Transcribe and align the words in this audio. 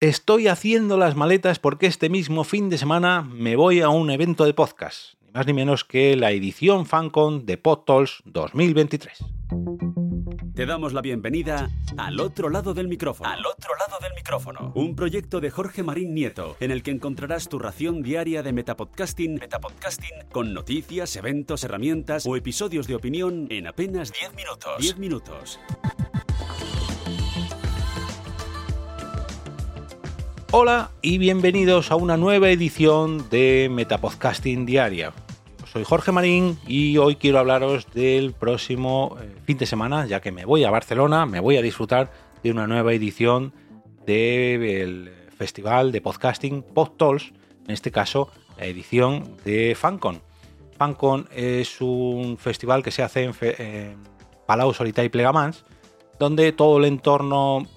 Estoy 0.00 0.48
haciendo 0.48 0.96
las 0.96 1.14
maletas 1.14 1.58
porque 1.58 1.84
este 1.84 2.08
mismo 2.08 2.42
fin 2.44 2.70
de 2.70 2.78
semana 2.78 3.20
me 3.20 3.54
voy 3.54 3.82
a 3.82 3.90
un 3.90 4.10
evento 4.10 4.46
de 4.46 4.54
podcast, 4.54 5.12
ni 5.20 5.32
más 5.32 5.46
ni 5.46 5.52
menos 5.52 5.84
que 5.84 6.16
la 6.16 6.30
edición 6.30 6.86
FanCon 6.86 7.44
de 7.44 7.58
PodTools 7.58 8.22
2023. 8.24 9.22
Te 10.54 10.64
damos 10.64 10.94
la 10.94 11.02
bienvenida 11.02 11.68
al 11.98 12.18
otro 12.18 12.48
lado 12.48 12.72
del 12.72 12.88
micrófono. 12.88 13.28
Al 13.28 13.44
otro 13.44 13.72
lado 13.76 13.98
del 14.00 14.14
micrófono. 14.14 14.72
Un 14.74 14.96
proyecto 14.96 15.38
de 15.38 15.50
Jorge 15.50 15.82
Marín 15.82 16.14
Nieto, 16.14 16.56
en 16.60 16.70
el 16.70 16.82
que 16.82 16.92
encontrarás 16.92 17.50
tu 17.50 17.58
ración 17.58 18.02
diaria 18.02 18.42
de 18.42 18.54
metapodcasting, 18.54 19.34
Metapodcasting 19.34 20.28
con 20.32 20.54
noticias, 20.54 21.14
eventos, 21.16 21.62
herramientas 21.62 22.24
o 22.24 22.36
episodios 22.36 22.86
de 22.86 22.94
opinión 22.94 23.48
en 23.50 23.66
apenas 23.66 24.14
10 24.18 24.34
minutos. 24.34 24.78
10 24.78 24.96
minutos. 24.96 25.60
Hola 30.52 30.90
y 31.00 31.18
bienvenidos 31.18 31.92
a 31.92 31.94
una 31.94 32.16
nueva 32.16 32.50
edición 32.50 33.30
de 33.30 33.68
Metapodcasting 33.70 34.66
Diaria. 34.66 35.12
Soy 35.72 35.84
Jorge 35.84 36.10
Marín 36.10 36.58
y 36.66 36.96
hoy 36.96 37.14
quiero 37.14 37.38
hablaros 37.38 37.86
del 37.92 38.32
próximo 38.32 39.16
eh, 39.22 39.32
fin 39.44 39.58
de 39.58 39.66
semana, 39.66 40.06
ya 40.06 40.20
que 40.20 40.32
me 40.32 40.44
voy 40.44 40.64
a 40.64 40.70
Barcelona, 40.72 41.24
me 41.24 41.38
voy 41.38 41.56
a 41.56 41.62
disfrutar 41.62 42.10
de 42.42 42.50
una 42.50 42.66
nueva 42.66 42.92
edición 42.92 43.52
del 44.04 45.12
festival 45.38 45.92
de 45.92 46.00
podcasting 46.00 46.64
PodTools, 46.64 47.32
en 47.66 47.70
este 47.70 47.92
caso 47.92 48.32
la 48.58 48.66
edición 48.66 49.36
de 49.44 49.76
FanCon. 49.76 50.20
FanCon 50.76 51.28
es 51.32 51.80
un 51.80 52.38
festival 52.38 52.82
que 52.82 52.90
se 52.90 53.04
hace 53.04 53.22
en, 53.22 53.34
en 53.40 53.98
Palau 54.46 54.74
Solità 54.74 55.04
y 55.04 55.10
Plegamans, 55.10 55.64
donde 56.18 56.50
todo 56.50 56.78
el 56.78 56.86
entorno 56.86 57.68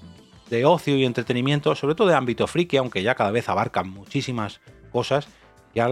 de 0.50 0.66
ocio 0.66 0.98
y 0.98 1.06
entretenimiento, 1.06 1.76
sobre 1.76 1.96
todo 1.96 2.08
de 2.08 2.16
ámbito 2.16 2.48
friki, 2.48 2.78
aunque 2.78 3.04
ya 3.04 3.16
cada 3.16 3.32
vez 3.32 3.50
abarcan 3.50 3.90
muchísimas 3.90 4.62
cosas. 4.92 5.28
Ya 5.74 5.90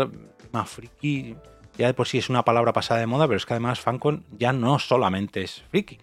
más 0.52 0.70
friki, 0.70 1.36
ya 1.78 1.88
de 1.88 1.94
por 1.94 2.08
sí 2.08 2.17
es 2.17 2.30
una 2.30 2.44
palabra 2.44 2.73
pasada 2.73 3.00
de 3.00 3.08
moda, 3.08 3.28
pero 3.28 3.38
es 3.38 3.45
que 3.45 3.53
además 3.53 3.80
FanCon 3.80 4.23
ya 4.38 4.53
no 4.53 4.80
solamente 4.80 5.42
es 5.42 5.64
friki. 5.70 6.00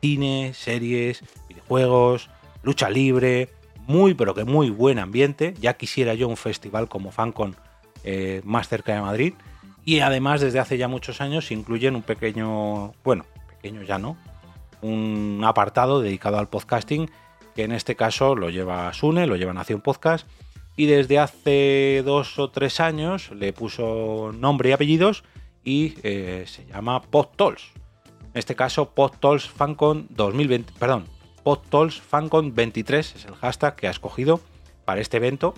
Cine, 0.00 0.52
series, 0.54 1.22
videojuegos, 1.48 2.30
lucha 2.62 2.88
libre, 2.88 3.50
muy 3.86 4.14
pero 4.14 4.34
que 4.34 4.44
muy 4.44 4.70
buen 4.70 4.98
ambiente. 4.98 5.54
Ya 5.60 5.74
quisiera 5.74 6.14
yo 6.14 6.28
un 6.28 6.36
festival 6.36 6.88
como 6.88 7.10
FanCon 7.10 7.56
eh, 8.04 8.40
más 8.44 8.68
cerca 8.68 8.94
de 8.94 9.00
Madrid. 9.00 9.34
Y 9.84 10.00
además 10.00 10.40
desde 10.40 10.58
hace 10.58 10.78
ya 10.78 10.88
muchos 10.88 11.20
años 11.20 11.50
incluyen 11.50 11.96
un 11.96 12.02
pequeño, 12.02 12.94
bueno, 13.02 13.24
pequeño 13.48 13.82
ya 13.82 13.98
no, 13.98 14.16
un 14.82 15.42
apartado 15.44 16.00
dedicado 16.00 16.38
al 16.38 16.48
podcasting 16.48 17.10
que 17.54 17.64
en 17.64 17.72
este 17.72 17.96
caso 17.96 18.34
lo 18.34 18.50
lleva 18.50 18.92
Sune, 18.92 19.26
lo 19.26 19.36
lleva 19.36 19.52
Nación 19.52 19.80
Podcast, 19.80 20.26
y 20.76 20.86
desde 20.86 21.18
hace 21.18 22.02
dos 22.04 22.38
o 22.38 22.50
tres 22.50 22.80
años 22.80 23.30
le 23.32 23.52
puso 23.52 24.32
nombre 24.32 24.70
y 24.70 24.72
apellidos 24.72 25.24
y 25.64 25.94
eh, 26.02 26.44
se 26.46 26.64
llama 26.66 27.02
PodTools. 27.02 27.72
En 28.32 28.38
este 28.38 28.54
caso, 28.54 28.90
PodTools 28.90 29.48
FanCon 29.48 30.06
2020, 30.10 30.72
perdón, 30.78 31.06
PodTools 31.42 32.00
FanCon 32.00 32.54
23 32.54 33.14
es 33.16 33.24
el 33.24 33.34
hashtag 33.34 33.76
que 33.76 33.88
ha 33.88 33.90
escogido 33.90 34.40
para 34.84 35.00
este 35.00 35.16
evento 35.16 35.54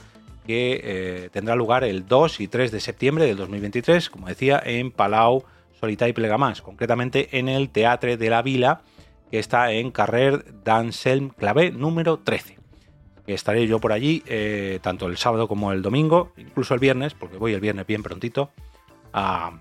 que 0.47 0.81
eh, 0.83 1.29
tendrá 1.33 1.55
lugar 1.55 1.85
el 1.85 2.07
2 2.07 2.41
y 2.41 2.49
3 2.49 2.73
de 2.73 2.81
septiembre 2.81 3.27
del 3.27 3.37
2023, 3.37 4.11
como 4.11 4.27
decía, 4.27 4.61
en 4.65 4.91
Palau, 4.91 5.45
Solità 5.79 6.09
y 6.09 6.13
Plegamans, 6.13 6.63
concretamente 6.63 7.39
en 7.39 7.49
el 7.49 7.71
Teatre 7.71 8.17
de 8.17 8.31
la 8.31 8.43
Vila, 8.43 8.83
que 9.33 9.39
está 9.39 9.73
en 9.73 9.91
Carrer 9.91 10.45
d'Anselm 10.63 11.31
Clavé 11.31 11.71
número 11.71 12.19
13. 12.19 12.59
Estaré 13.27 13.67
yo 13.67 13.79
por 13.79 13.93
allí 13.93 14.23
eh, 14.27 14.79
tanto 14.83 15.07
el 15.07 15.17
sábado 15.17 15.49
como 15.49 15.73
el 15.73 15.81
domingo, 15.81 16.35
incluso 16.37 16.75
el 16.75 16.81
viernes, 16.81 17.15
porque 17.15 17.39
voy 17.39 17.55
el 17.55 17.61
viernes 17.61 17.87
bien 17.87 18.03
prontito 18.03 18.51
a, 19.15 19.59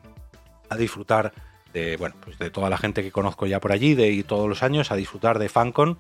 a 0.70 0.76
disfrutar 0.76 1.32
de, 1.74 1.96
bueno, 1.96 2.16
pues 2.20 2.38
de 2.38 2.50
toda 2.50 2.70
la 2.70 2.78
gente 2.78 3.02
que 3.02 3.14
conozco 3.14 3.46
ya 3.46 3.62
por 3.62 3.72
allí 3.72 3.96
de, 3.96 4.12
y 4.12 4.24
todos 4.24 4.50
los 4.50 4.62
años 4.62 4.92
a 4.92 4.98
disfrutar 4.98 5.40
de 5.40 5.48
FanCon, 5.48 5.98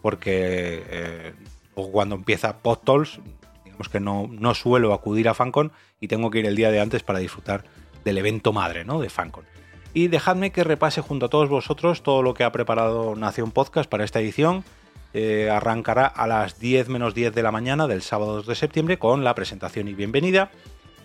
porque 0.00 0.82
eh, 0.88 1.34
cuando 1.74 2.14
empieza 2.14 2.56
PodTools, 2.56 3.20
digamos 3.66 3.90
que 3.90 4.00
no, 4.00 4.28
no 4.30 4.54
suelo 4.54 4.94
acudir 4.94 5.28
a 5.28 5.34
FanCon 5.34 5.72
y 6.00 6.08
tengo 6.08 6.30
que 6.30 6.38
ir 6.38 6.46
el 6.46 6.56
día 6.56 6.70
de 6.70 6.80
antes 6.80 7.02
para 7.02 7.18
disfrutar 7.18 7.64
del 8.02 8.16
evento 8.16 8.54
madre 8.54 8.86
¿no? 8.86 8.98
de 8.98 9.10
FanCon. 9.10 9.44
Y 9.92 10.08
dejadme 10.08 10.52
que 10.52 10.64
repase 10.64 11.00
junto 11.00 11.26
a 11.26 11.28
todos 11.28 11.48
vosotros 11.48 12.02
todo 12.02 12.22
lo 12.22 12.34
que 12.34 12.44
ha 12.44 12.52
preparado 12.52 13.16
Nación 13.16 13.50
Podcast 13.50 13.90
para 13.90 14.04
esta 14.04 14.20
edición. 14.20 14.64
Eh, 15.12 15.50
arrancará 15.50 16.06
a 16.06 16.28
las 16.28 16.60
10 16.60 16.88
menos 16.88 17.14
10 17.14 17.34
de 17.34 17.42
la 17.42 17.50
mañana 17.50 17.88
del 17.88 18.02
sábado 18.02 18.36
2 18.36 18.46
de 18.46 18.54
septiembre 18.54 18.98
con 18.98 19.24
la 19.24 19.34
presentación 19.34 19.88
y 19.88 19.94
bienvenida 19.94 20.52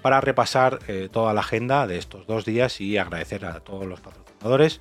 para 0.03 0.22
repasar 0.22 0.78
eh, 0.88 1.09
toda 1.12 1.34
la 1.34 1.41
agenda 1.41 1.88
de 1.88 1.97
estos 1.97 2.28
dos 2.28 2.45
días 2.45 2.79
y 2.79 3.00
agradecer 3.00 3.44
a 3.45 3.62
todos 3.62 3.88
los 3.88 4.01
patrocinadores 4.01 4.79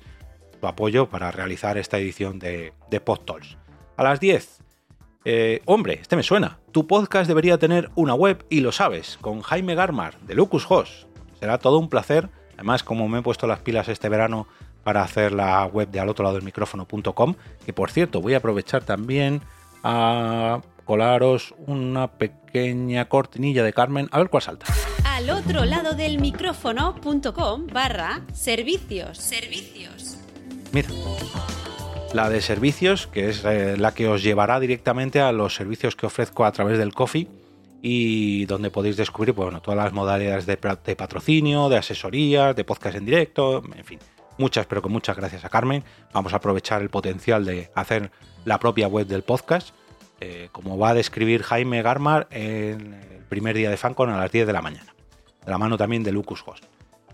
su 0.59 0.67
apoyo 0.67 1.09
para 1.09 1.31
realizar 1.31 1.79
esta 1.79 1.97
edición 1.97 2.37
de, 2.37 2.73
de 2.91 2.99
PodTools. 3.01 3.57
A 3.97 4.03
las 4.03 4.19
10, 4.19 4.59
eh, 5.27 5.63
hombre, 5.65 5.97
este 5.99 6.15
me 6.15 6.21
suena. 6.21 6.59
Tu 6.71 6.85
podcast 6.85 7.27
debería 7.27 7.57
tener 7.57 7.89
una 7.95 8.13
web 8.13 8.45
y 8.51 8.59
lo 8.59 8.71
sabes, 8.71 9.17
con 9.19 9.41
Jaime 9.41 9.73
Garmar 9.73 10.19
de 10.19 10.35
Lucas 10.35 10.67
Host. 10.69 11.07
Será 11.39 11.57
todo 11.57 11.79
un 11.79 11.89
placer 11.89 12.29
Además, 12.55 12.83
como 12.83 13.07
me 13.07 13.19
he 13.19 13.21
puesto 13.21 13.47
las 13.47 13.59
pilas 13.59 13.87
este 13.87 14.09
verano 14.09 14.47
para 14.83 15.01
hacer 15.01 15.31
la 15.31 15.65
web 15.65 15.89
de 15.89 15.99
al 15.99 16.09
otro 16.09 16.23
lado 16.23 16.35
del 16.35 16.45
micrófono.com, 16.45 17.35
que 17.65 17.73
por 17.73 17.91
cierto 17.91 18.21
voy 18.21 18.33
a 18.33 18.37
aprovechar 18.37 18.83
también 18.83 19.41
a 19.83 20.61
colaros 20.85 21.55
una 21.65 22.07
pequeña 22.07 23.05
cortinilla 23.05 23.63
de 23.63 23.73
Carmen, 23.73 24.07
a 24.11 24.19
ver 24.19 24.29
cuál 24.29 24.43
salta. 24.43 24.67
Al 25.03 25.29
otro 25.29 25.65
lado 25.65 25.93
del 25.93 26.19
micrófono.com 26.19 27.67
barra 27.67 28.21
servicios. 28.33 29.17
Servicios. 29.17 30.17
Mira, 30.71 30.89
la 32.13 32.29
de 32.29 32.41
servicios, 32.41 33.07
que 33.07 33.29
es 33.29 33.43
eh, 33.43 33.77
la 33.77 33.93
que 33.93 34.07
os 34.07 34.23
llevará 34.23 34.59
directamente 34.59 35.19
a 35.19 35.31
los 35.31 35.55
servicios 35.55 35.95
que 35.95 36.05
ofrezco 36.05 36.45
a 36.45 36.51
través 36.51 36.77
del 36.77 36.93
Coffee 36.93 37.27
y 37.87 38.47
donde 38.47 38.71
podéis 38.71 38.97
descubrir 38.97 39.35
bueno, 39.35 39.61
todas 39.61 39.77
las 39.77 39.93
modalidades 39.93 40.47
de, 40.47 40.57
patrocinio, 40.57 41.69
de 41.69 41.77
asesoría, 41.77 42.55
de 42.55 42.63
podcast 42.63 42.95
en 42.95 43.05
directo, 43.05 43.61
en 43.75 43.85
fin, 43.85 43.99
muchas, 44.39 44.65
pero 44.65 44.81
con 44.81 44.91
muchas 44.91 45.15
gracias 45.15 45.45
a 45.45 45.49
Carmen. 45.49 45.83
Vamos 46.11 46.33
a 46.33 46.37
aprovechar 46.37 46.81
el 46.81 46.89
potencial 46.89 47.45
de 47.45 47.69
hacer 47.75 48.09
la 48.43 48.57
propia 48.57 48.87
web 48.87 49.05
del 49.05 49.21
podcast, 49.21 49.75
eh, 50.19 50.49
como 50.51 50.79
va 50.79 50.89
a 50.89 50.93
describir 50.95 51.43
Jaime 51.43 51.83
Garmar 51.83 52.27
en 52.31 52.95
el 52.95 53.23
primer 53.29 53.55
día 53.55 53.69
de 53.69 53.77
FanCon 53.77 54.09
a 54.09 54.17
las 54.17 54.31
10 54.31 54.47
de 54.47 54.53
la 54.53 54.63
mañana, 54.63 54.95
de 55.45 55.51
la 55.51 55.59
mano 55.59 55.77
también 55.77 56.01
de 56.01 56.11
Lucas 56.11 56.43
Host. 56.43 56.63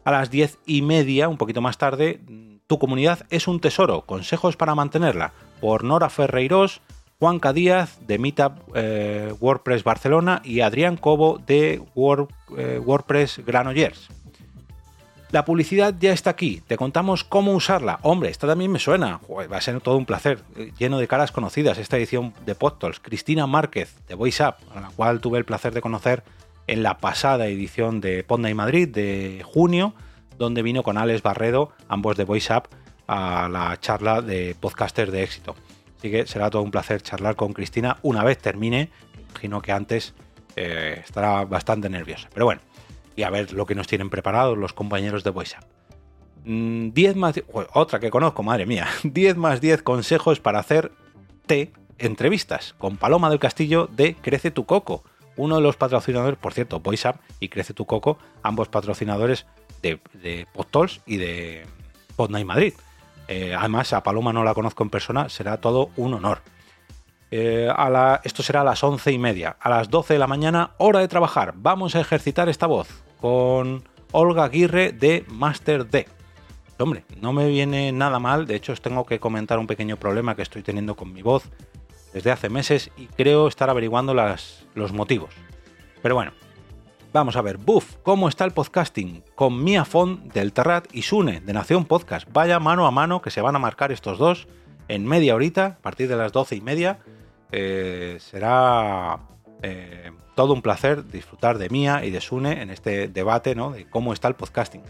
A 0.06 0.12
las 0.12 0.32
10 0.32 0.58
y 0.66 0.84
media, 0.84 1.28
un 1.28 1.36
poquito 1.36 1.60
más 1.60 1.78
tarde, 1.80 2.22
tu 2.68 2.80
comunidad 2.80 3.26
es 3.30 3.50
un 3.50 3.60
tesoro, 3.60 4.04
consejos 4.06 4.56
para 4.56 4.74
mantenerla, 4.74 5.34
por 5.60 5.84
Nora 5.84 6.10
Ferreiros, 6.10 6.80
Juanca 7.22 7.54
Díaz 7.54 8.00
de 8.08 8.18
Meetup 8.18 8.54
eh, 8.74 9.32
WordPress 9.40 9.84
Barcelona 9.84 10.42
y 10.44 10.62
Adrián 10.62 10.98
Cobo 10.98 11.38
de 11.38 11.74
eh, 11.76 12.80
WordPress 12.84 13.46
Granollers. 13.46 14.08
La 15.30 15.46
publicidad 15.46 15.94
ya 16.00 16.14
está 16.14 16.32
aquí, 16.32 16.64
te 16.66 16.78
contamos 16.78 17.24
cómo 17.24 17.54
usarla. 17.54 18.00
Hombre, 18.02 18.32
esta 18.32 18.48
también 18.48 18.72
me 18.72 18.80
suena. 18.80 19.20
Va 19.30 19.56
a 19.56 19.62
ser 19.62 19.80
todo 19.82 19.98
un 19.98 20.08
placer, 20.08 20.40
eh, 20.56 20.72
lleno 20.80 20.98
de 20.98 21.08
caras 21.08 21.32
conocidas 21.32 21.78
esta 21.78 21.98
edición 21.98 22.34
de 22.44 22.56
PodTools. 22.56 23.00
Cristina 23.00 23.46
Márquez 23.46 23.96
de 24.08 24.16
VoiceUp, 24.16 24.56
a 24.76 24.82
la 24.82 24.90
cual 24.90 25.22
tuve 25.22 25.38
el 25.38 25.46
placer 25.46 25.76
de 25.76 25.82
conocer 25.82 26.24
en 26.66 26.82
la 26.82 26.98
pasada 26.98 27.46
edición 27.46 28.02
de 28.02 28.26
y 28.28 28.54
Madrid 28.56 28.88
de 28.88 29.44
junio, 29.46 29.94
donde 30.40 30.64
vino 30.64 30.82
con 30.82 30.98
Alex 30.98 31.22
Barredo, 31.22 31.72
ambos 31.88 32.18
de 32.18 32.24
VoiceUp, 32.24 32.66
a 33.06 33.48
la 33.48 33.80
charla 33.80 34.24
de 34.24 34.56
podcasters 34.60 35.12
de 35.12 35.22
éxito. 35.22 35.56
Así 36.02 36.10
que 36.10 36.26
será 36.26 36.50
todo 36.50 36.64
un 36.64 36.72
placer 36.72 37.04
charlar 37.04 37.36
con 37.36 37.54
Cristina 37.54 37.98
una 38.02 38.24
vez 38.24 38.40
termine. 38.40 38.90
Imagino 39.30 39.62
que 39.62 39.72
antes 39.72 40.16
eh, 40.56 41.00
estará 41.06 41.46
bastante 41.46 41.92
nerviosa. 41.92 42.28
Pero 42.34 42.48
bueno, 42.48 42.62
y 43.16 43.22
a 43.22 43.30
ver 43.30 43.54
lo 43.54 43.68
que 43.68 43.76
nos 43.76 43.86
tienen 43.86 44.10
preparados 44.10 44.58
los 44.58 44.74
compañeros 44.74 45.24
de 45.24 45.30
WhatsApp. 45.30 45.64
10 46.44 46.44
mm, 46.44 47.20
más. 47.20 47.36
Otra 47.74 48.00
que 48.00 48.10
conozco, 48.10 48.42
madre 48.42 48.66
mía. 48.66 48.88
10 49.04 49.38
más 49.38 49.62
10 49.62 49.84
consejos 49.84 50.40
para 50.40 50.58
hacer 50.58 50.92
té 51.46 51.72
entrevistas 52.00 52.74
con 52.80 52.98
Paloma 52.98 53.30
del 53.30 53.38
Castillo 53.38 53.88
de 53.92 54.16
Crece 54.16 54.50
tu 54.50 54.66
Coco. 54.66 55.04
Uno 55.38 55.58
de 55.58 55.62
los 55.62 55.78
patrocinadores, 55.78 56.40
por 56.40 56.54
cierto, 56.56 56.80
VoiceUp 56.80 57.18
y 57.40 57.50
Crece 57.50 57.76
tu 57.76 57.86
Coco, 57.86 58.18
ambos 58.42 58.70
patrocinadores 58.70 59.46
de, 59.84 60.00
de 60.14 60.48
y 61.06 61.18
de 61.18 61.68
PodNight 62.16 62.48
Madrid. 62.48 62.74
Eh, 63.28 63.56
además, 63.58 63.94
a 63.94 64.04
Paloma 64.04 64.34
no 64.34 64.44
la 64.44 64.54
conozco 64.54 64.84
en 64.84 64.90
persona, 64.90 65.30
será 65.30 65.58
todo 65.58 65.90
un 65.96 66.14
honor. 66.14 66.42
Eh, 67.32 67.70
a 67.74 68.20
esto 68.26 68.44
será 68.44 68.62
a 68.62 68.64
las 68.66 68.84
once 68.84 69.12
y 69.12 69.18
media. 69.18 69.56
A 69.60 69.70
las 69.70 69.90
12 69.90 70.14
de 70.14 70.20
la 70.20 70.28
mañana, 70.28 70.72
hora 70.78 71.00
de 71.00 71.08
trabajar. 71.08 71.54
Vamos 71.56 71.96
a 71.96 72.02
ejercitar 72.02 72.50
esta 72.50 72.68
voz 72.68 73.04
con 73.22 73.84
Olga 74.12 74.44
Aguirre 74.44 74.92
de 74.92 75.26
Master 75.30 75.90
D. 75.90 76.08
Hombre, 76.78 77.06
no 77.22 77.32
me 77.32 77.48
viene 77.48 77.92
nada 77.92 78.20
mal. 78.20 78.48
De 78.48 78.56
hecho, 78.56 78.74
os 78.74 78.82
tengo 78.82 79.06
que 79.06 79.20
comentar 79.20 79.60
un 79.60 79.68
pequeño 79.68 79.98
problema 79.98 80.36
que 80.36 80.42
estoy 80.42 80.64
teniendo 80.64 80.96
con 80.96 81.14
mi 81.14 81.22
voz. 81.22 81.50
desde 82.14 82.32
hace 82.32 82.50
meses 82.50 82.92
y 82.98 83.08
creo 83.08 83.48
estar 83.48 83.70
averiguando 83.70 84.14
los 84.14 84.92
motivos. 84.92 85.34
Pero 86.02 86.16
bueno, 86.16 86.34
vamos 87.14 87.36
a 87.36 87.42
ver. 87.42 87.58
Buff, 87.58 87.98
¿cómo 88.04 88.28
está 88.28 88.46
el 88.46 88.52
podcasting? 88.52 89.24
Con 89.36 89.64
Mia 89.64 89.86
Font 89.86 90.32
del 90.34 90.54
Terrat 90.54 90.88
y 90.94 91.02
Sune 91.02 91.42
de 91.42 91.54
Nación 91.54 91.86
Podcast. 91.86 92.28
Vaya 92.32 92.60
mano 92.60 92.86
a 92.88 92.92
mano 92.92 93.22
que 93.22 93.32
se 93.32 93.42
van 93.42 93.56
a 93.56 93.60
marcar 93.60 93.92
estos 93.92 94.18
dos 94.18 94.48
en 94.88 95.06
media 95.06 95.36
horita, 95.36 95.66
a 95.66 95.82
partir 95.82 96.08
de 96.08 96.16
las 96.16 96.32
doce 96.32 96.56
y 96.56 96.62
media. 96.62 97.00
Eh, 97.52 98.18
será 98.20 99.20
eh, 99.62 100.12
todo 100.36 100.54
un 100.54 100.62
placer 100.62 101.08
disfrutar 101.08 101.58
de 101.58 101.70
Mía 101.70 102.06
y 102.06 102.12
de 102.12 102.22
Sune 102.22 102.62
en 102.62 102.70
este 102.70 103.08
debate 103.08 103.56
¿no? 103.56 103.72
de 103.72 103.90
cómo 103.90 104.14
está 104.14 104.28
el 104.28 104.36
podcasting. 104.36 104.82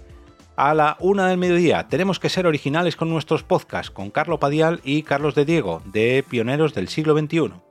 A 0.55 0.73
la 0.73 0.97
una 0.99 1.27
del 1.27 1.37
mediodía 1.37 1.87
tenemos 1.87 2.19
que 2.19 2.29
ser 2.29 2.45
originales 2.45 2.95
con 2.95 3.09
nuestros 3.09 3.43
podcasts, 3.43 3.89
con 3.89 4.11
Carlos 4.11 4.39
Padial 4.39 4.81
y 4.83 5.03
Carlos 5.03 5.33
de 5.33 5.45
Diego, 5.45 5.81
de 5.85 6.23
Pioneros 6.27 6.73
del 6.73 6.87
siglo 6.87 7.17
XXI. 7.17 7.70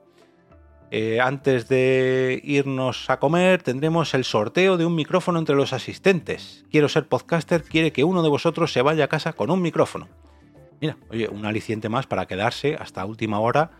Eh, 0.93 1.21
antes 1.21 1.69
de 1.69 2.41
irnos 2.43 3.09
a 3.09 3.17
comer 3.17 3.63
tendremos 3.63 4.13
el 4.13 4.25
sorteo 4.25 4.75
de 4.75 4.85
un 4.85 4.93
micrófono 4.93 5.39
entre 5.39 5.55
los 5.55 5.71
asistentes. 5.71 6.65
Quiero 6.69 6.89
ser 6.89 7.07
podcaster, 7.07 7.63
quiere 7.63 7.93
que 7.93 8.03
uno 8.03 8.21
de 8.21 8.27
vosotros 8.27 8.73
se 8.73 8.81
vaya 8.81 9.05
a 9.05 9.07
casa 9.07 9.31
con 9.31 9.49
un 9.51 9.61
micrófono. 9.61 10.09
Mira, 10.81 10.97
oye, 11.09 11.29
un 11.29 11.45
aliciente 11.45 11.87
más 11.87 12.07
para 12.07 12.25
quedarse 12.25 12.75
hasta 12.75 13.05
última 13.05 13.39
hora 13.39 13.71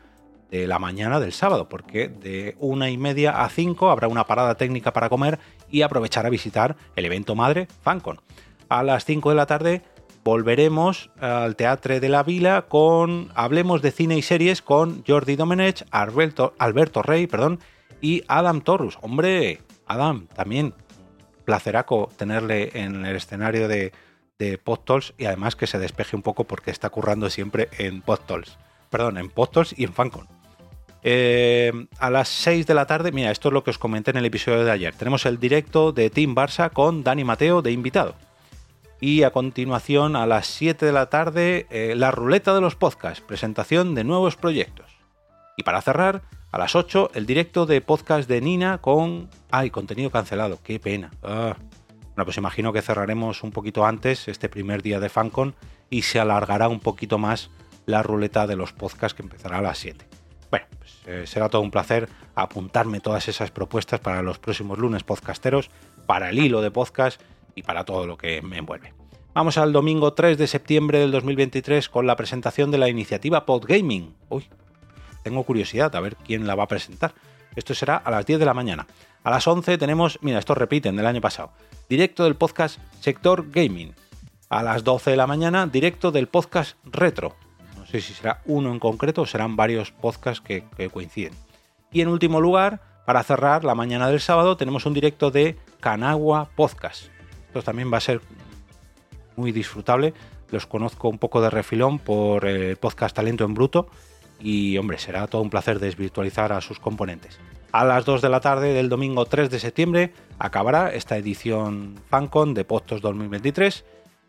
de 0.51 0.67
la 0.67 0.79
mañana 0.79 1.19
del 1.19 1.33
sábado, 1.33 1.67
porque 1.67 2.07
de 2.07 2.55
una 2.59 2.89
y 2.89 2.97
media 2.97 3.43
a 3.43 3.49
cinco 3.49 3.91
habrá 3.91 4.07
una 4.07 4.25
parada 4.25 4.55
técnica 4.55 4.93
para 4.93 5.09
comer 5.09 5.37
y 5.69 5.81
aprovechar 5.81 6.25
a 6.25 6.29
visitar 6.29 6.77
el 6.95 7.05
evento 7.05 7.35
madre 7.35 7.67
FanCon. 7.81 8.21
A 8.69 8.83
las 8.83 9.03
5 9.03 9.31
de 9.31 9.35
la 9.35 9.47
tarde 9.47 9.81
volveremos 10.23 11.09
al 11.19 11.55
Teatro 11.55 11.99
de 11.99 12.09
la 12.09 12.23
Vila 12.23 12.63
con 12.67 13.29
Hablemos 13.35 13.81
de 13.81 13.91
cine 13.91 14.17
y 14.17 14.21
series 14.21 14.61
con 14.61 15.03
Jordi 15.05 15.35
Domenech, 15.35 15.85
Alberto, 15.91 16.53
Alberto 16.57 17.01
Rey 17.01 17.27
perdón, 17.27 17.59
y 18.01 18.23
Adam 18.27 18.61
Torrus. 18.61 18.97
Hombre, 19.01 19.61
Adam, 19.87 20.27
también 20.27 20.73
placeraco 21.45 22.09
tenerle 22.17 22.71
en 22.73 23.05
el 23.05 23.15
escenario 23.15 23.67
de, 23.67 23.91
de 24.37 24.57
Podtols 24.57 25.13
y 25.17 25.25
además 25.25 25.55
que 25.55 25.67
se 25.67 25.79
despeje 25.79 26.15
un 26.15 26.21
poco 26.21 26.43
porque 26.43 26.71
está 26.71 26.89
currando 26.89 27.29
siempre 27.29 27.69
en 27.77 28.01
Podtols. 28.01 28.57
Perdón, 28.89 29.17
en 29.17 29.29
Podtols 29.29 29.73
y 29.77 29.85
en 29.85 29.93
FanCon. 29.93 30.27
Eh, 31.03 31.71
a 31.97 32.09
las 32.11 32.29
6 32.29 32.67
de 32.67 32.73
la 32.73 32.85
tarde, 32.85 33.11
mira, 33.11 33.31
esto 33.31 33.49
es 33.49 33.53
lo 33.53 33.63
que 33.63 33.71
os 33.71 33.79
comenté 33.79 34.11
en 34.11 34.17
el 34.17 34.25
episodio 34.25 34.63
de 34.63 34.71
ayer. 34.71 34.93
Tenemos 34.93 35.25
el 35.25 35.39
directo 35.39 35.91
de 35.91 36.09
Team 36.09 36.35
Barça 36.35 36.71
con 36.71 37.03
Dani 37.03 37.23
Mateo 37.23 37.61
de 37.61 37.71
invitado. 37.71 38.15
Y 39.03 39.23
a 39.23 39.31
continuación, 39.31 40.15
a 40.15 40.27
las 40.27 40.45
7 40.45 40.85
de 40.85 40.91
la 40.91 41.09
tarde, 41.09 41.65
eh, 41.71 41.95
la 41.97 42.11
ruleta 42.11 42.53
de 42.53 42.61
los 42.61 42.75
podcasts, 42.75 43.19
presentación 43.19 43.95
de 43.95 44.03
nuevos 44.03 44.35
proyectos. 44.35 44.91
Y 45.57 45.63
para 45.63 45.81
cerrar, 45.81 46.21
a 46.51 46.59
las 46.59 46.75
8, 46.75 47.09
el 47.15 47.25
directo 47.25 47.65
de 47.65 47.81
podcast 47.81 48.29
de 48.29 48.41
Nina 48.41 48.77
con... 48.77 49.27
¡Ay, 49.49 49.71
contenido 49.71 50.11
cancelado! 50.11 50.59
¡Qué 50.63 50.79
pena! 50.79 51.09
Ah. 51.23 51.55
Bueno, 52.13 52.25
pues 52.25 52.37
imagino 52.37 52.71
que 52.73 52.83
cerraremos 52.83 53.41
un 53.41 53.51
poquito 53.51 53.87
antes 53.87 54.27
este 54.27 54.49
primer 54.49 54.83
día 54.83 54.99
de 54.99 55.09
FanCon 55.09 55.55
y 55.89 56.03
se 56.03 56.19
alargará 56.19 56.67
un 56.67 56.79
poquito 56.79 57.17
más 57.17 57.49
la 57.87 58.03
ruleta 58.03 58.45
de 58.45 58.55
los 58.55 58.71
podcasts 58.71 59.15
que 59.15 59.23
empezará 59.23 59.57
a 59.57 59.61
las 59.63 59.79
7. 59.79 60.05
Bueno, 60.51 60.67
pues, 60.77 61.01
eh, 61.07 61.25
será 61.25 61.49
todo 61.49 61.63
un 61.63 61.71
placer 61.71 62.07
apuntarme 62.35 62.99
todas 62.99 63.27
esas 63.27 63.49
propuestas 63.49 63.99
para 63.99 64.21
los 64.21 64.37
próximos 64.37 64.77
lunes 64.77 65.03
podcasteros, 65.03 65.71
para 66.05 66.29
el 66.29 66.37
hilo 66.37 66.61
de 66.61 66.69
podcast 66.69 67.19
y 67.55 67.63
para 67.63 67.83
todo 67.85 68.07
lo 68.07 68.17
que 68.17 68.41
me 68.41 68.57
envuelve. 68.57 68.93
Vamos 69.33 69.57
al 69.57 69.71
domingo 69.71 70.13
3 70.13 70.37
de 70.37 70.45
septiembre 70.45 70.99
del 70.99 71.11
2023 71.11 71.87
con 71.87 72.05
la 72.05 72.17
presentación 72.17 72.69
de 72.69 72.77
la 72.77 72.89
iniciativa 72.89 73.45
Podgaming. 73.45 74.13
Uy, 74.27 74.45
tengo 75.23 75.43
curiosidad 75.43 75.95
a 75.95 76.01
ver 76.01 76.17
quién 76.17 76.47
la 76.47 76.55
va 76.55 76.63
a 76.63 76.67
presentar. 76.67 77.13
Esto 77.55 77.73
será 77.73 77.95
a 77.95 78.11
las 78.11 78.25
10 78.25 78.39
de 78.39 78.45
la 78.45 78.53
mañana. 78.53 78.87
A 79.23 79.29
las 79.29 79.47
11 79.47 79.77
tenemos, 79.77 80.19
mira, 80.21 80.39
esto 80.39 80.53
repiten 80.53 80.95
del 80.95 81.05
año 81.05 81.21
pasado, 81.21 81.51
directo 81.87 82.23
del 82.25 82.35
podcast 82.35 82.79
Sector 82.99 83.49
Gaming. 83.51 83.93
A 84.49 84.63
las 84.63 84.83
12 84.83 85.11
de 85.11 85.17
la 85.17 85.27
mañana, 85.27 85.65
directo 85.65 86.11
del 86.11 86.27
podcast 86.27 86.75
Retro. 86.83 87.35
No 87.77 87.85
sé 87.85 88.01
si 88.01 88.13
será 88.13 88.41
uno 88.45 88.71
en 88.71 88.79
concreto 88.79 89.21
o 89.21 89.25
serán 89.25 89.55
varios 89.55 89.91
podcasts 89.91 90.41
que, 90.41 90.65
que 90.75 90.89
coinciden. 90.89 91.33
Y 91.91 92.01
en 92.01 92.09
último 92.09 92.41
lugar, 92.41 92.81
para 93.05 93.23
cerrar 93.23 93.63
la 93.63 93.75
mañana 93.75 94.09
del 94.09 94.19
sábado, 94.19 94.57
tenemos 94.57 94.85
un 94.85 94.93
directo 94.93 95.31
de 95.31 95.57
Kanagua 95.79 96.49
Podcast. 96.55 97.05
Esto 97.51 97.63
también 97.63 97.91
va 97.91 97.97
a 97.97 98.01
ser 98.01 98.21
muy 99.35 99.51
disfrutable. 99.51 100.13
Los 100.51 100.67
conozco 100.67 101.09
un 101.09 101.17
poco 101.17 101.41
de 101.41 101.49
refilón 101.49 101.99
por 101.99 102.45
el 102.45 102.77
podcast 102.77 103.13
Talento 103.13 103.43
en 103.43 103.53
Bruto 103.53 103.87
y, 104.39 104.77
hombre, 104.77 104.97
será 104.97 105.27
todo 105.27 105.41
un 105.41 105.49
placer 105.49 105.77
desvirtualizar 105.79 106.53
a 106.53 106.61
sus 106.61 106.79
componentes. 106.79 107.41
A 107.73 107.83
las 107.83 108.05
2 108.05 108.21
de 108.21 108.29
la 108.29 108.39
tarde 108.39 108.71
del 108.71 108.87
domingo 108.87 109.25
3 109.25 109.49
de 109.49 109.59
septiembre 109.59 110.13
acabará 110.39 110.93
esta 110.93 111.17
edición 111.17 111.95
FanCon 112.09 112.53
de 112.53 112.63
Postos 112.63 113.01
2023 113.01 113.83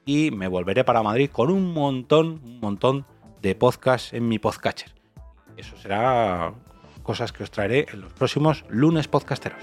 y 0.05 0.33
me 0.33 0.49
volveré 0.49 0.83
para 0.83 1.05
Madrid 1.05 1.31
con 1.31 1.49
un 1.49 1.73
montón, 1.73 2.41
un 2.43 2.59
montón 2.59 3.07
de 3.41 3.55
podcasts 3.55 4.13
en 4.15 4.27
mi 4.27 4.41
podcatcher. 4.41 4.93
Eso 5.57 5.77
será 5.77 6.55
cosas 7.05 7.31
que 7.33 7.45
os 7.45 7.53
traeré 7.53 7.87
en 7.93 8.01
los 8.01 8.13
próximos 8.13 8.65
lunes 8.69 9.07
podcasteros. 9.07 9.63